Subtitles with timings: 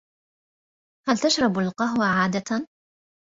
[1.07, 2.45] هل تشرب القهوة عادةً؟